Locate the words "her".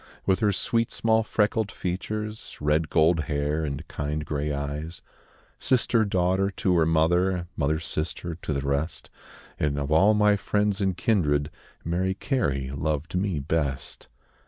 0.39-0.51, 6.77-6.87